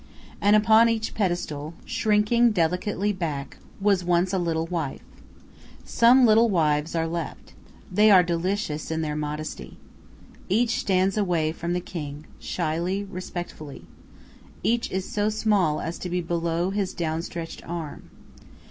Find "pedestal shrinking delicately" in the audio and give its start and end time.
1.13-3.13